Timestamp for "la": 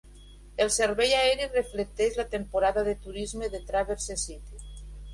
2.21-2.27